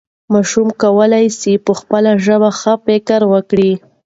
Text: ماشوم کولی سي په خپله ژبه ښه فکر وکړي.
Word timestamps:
ماشوم 0.33 0.67
کولی 0.81 1.25
سي 1.39 1.51
په 1.65 1.71
خپله 1.79 2.11
ژبه 2.25 2.49
ښه 2.59 2.73
فکر 2.85 3.21
وکړي. 3.33 3.71